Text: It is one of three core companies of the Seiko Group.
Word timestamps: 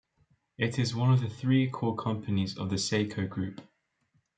It 0.57 0.79
is 0.79 0.95
one 0.95 1.13
of 1.13 1.31
three 1.31 1.69
core 1.69 1.95
companies 1.95 2.57
of 2.57 2.71
the 2.71 2.77
Seiko 2.77 3.29
Group. 3.29 3.61